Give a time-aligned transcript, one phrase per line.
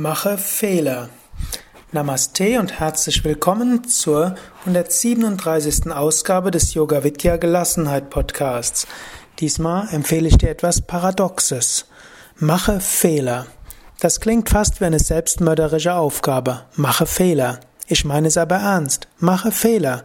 [0.00, 1.08] Mache Fehler.
[1.90, 5.90] Namaste und herzlich willkommen zur 137.
[5.90, 8.86] Ausgabe des Yoga Vidya Gelassenheit Podcasts.
[9.40, 11.86] Diesmal empfehle ich dir etwas Paradoxes.
[12.36, 13.48] Mache Fehler.
[13.98, 16.66] Das klingt fast wie eine selbstmörderische Aufgabe.
[16.76, 17.58] Mache Fehler.
[17.88, 19.08] Ich meine es aber ernst.
[19.18, 20.04] Mache Fehler.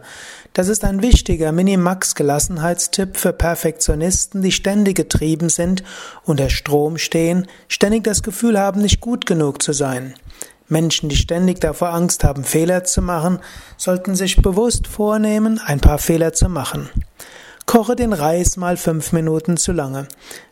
[0.54, 5.82] Das ist ein wichtiger Minimax-Gelassenheitstipp für Perfektionisten, die ständig getrieben sind,
[6.22, 10.14] unter Strom stehen, ständig das Gefühl haben, nicht gut genug zu sein.
[10.68, 13.40] Menschen, die ständig davor Angst haben, Fehler zu machen,
[13.76, 16.88] sollten sich bewusst vornehmen, ein paar Fehler zu machen.
[17.66, 20.06] Koche den Reis mal fünf Minuten zu lange.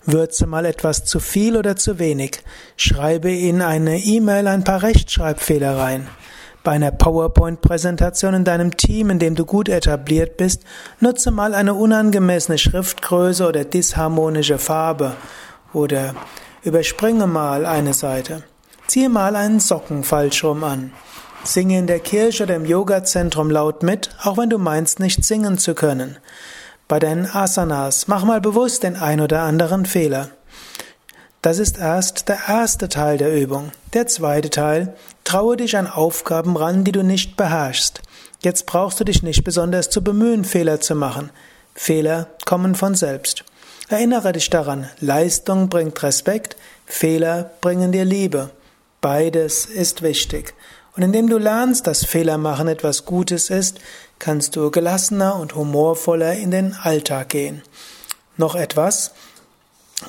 [0.04, 2.40] Würze mal etwas zu viel oder zu wenig.
[2.76, 6.08] Schreibe in eine E-Mail ein paar Rechtschreibfehler rein.
[6.64, 10.62] Bei einer PowerPoint-Präsentation in deinem Team, in dem du gut etabliert bist,
[11.00, 15.16] nutze mal eine unangemessene Schriftgröße oder disharmonische Farbe
[15.72, 16.14] oder
[16.62, 18.44] überspringe mal eine Seite.
[18.86, 20.92] Ziehe mal einen Socken falsch rum an.
[21.42, 25.58] Singe in der Kirche oder im Yogazentrum laut mit, auch wenn du meinst, nicht singen
[25.58, 26.18] zu können.
[26.86, 30.28] Bei deinen Asanas mach mal bewusst den ein oder anderen Fehler.
[31.42, 33.72] Das ist erst der erste Teil der Übung.
[33.94, 38.00] Der zweite Teil, traue dich an Aufgaben ran, die du nicht beherrschst.
[38.42, 41.30] Jetzt brauchst du dich nicht besonders zu bemühen, Fehler zu machen.
[41.74, 43.44] Fehler kommen von selbst.
[43.88, 48.50] Erinnere dich daran, Leistung bringt Respekt, Fehler bringen dir Liebe.
[49.00, 50.54] Beides ist wichtig.
[50.94, 53.80] Und indem du lernst, dass Fehler machen etwas Gutes ist,
[54.20, 57.62] kannst du gelassener und humorvoller in den Alltag gehen.
[58.36, 59.10] Noch etwas,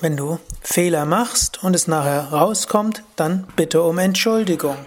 [0.02, 4.78] wenn du Fehler machst und es nachher rauskommt, dann bitte um Entschuldigung.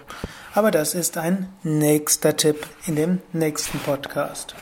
[0.53, 4.55] Aber das ist ein nächster Tipp in dem nächsten Podcast.